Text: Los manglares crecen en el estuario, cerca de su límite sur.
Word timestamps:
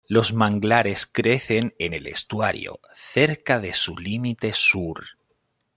Los 0.07 0.33
manglares 0.33 1.05
crecen 1.05 1.75
en 1.77 1.93
el 1.93 2.07
estuario, 2.07 2.79
cerca 2.91 3.59
de 3.59 3.71
su 3.71 3.95
límite 3.99 4.51
sur. 4.51 5.05